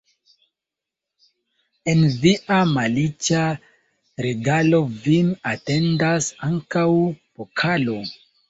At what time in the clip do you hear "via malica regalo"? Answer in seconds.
2.23-4.81